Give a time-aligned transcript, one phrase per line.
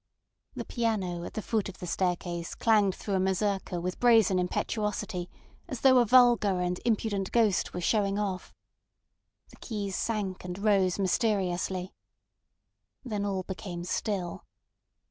[0.55, 5.29] The piano at the foot of the staircase clanged through a mazurka with brazen impetuosity,
[5.67, 8.51] as though a vulgar and impudent ghost were showing off.
[9.49, 11.93] The keys sank and rose mysteriously.
[13.05, 14.43] Then all became still.